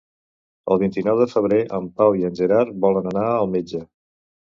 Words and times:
El 0.75 0.79
vint-i-nou 0.83 1.19
de 1.25 1.27
febrer 1.35 1.61
en 1.81 1.91
Pau 2.01 2.19
i 2.23 2.27
en 2.33 2.43
Gerard 2.43 2.83
volen 2.89 3.15
anar 3.15 3.31
al 3.39 3.55
metge. 3.57 3.89